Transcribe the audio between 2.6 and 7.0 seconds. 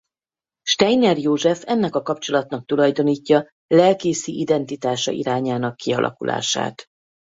tulajdonítja lelkészi identitása irányának kialakulását.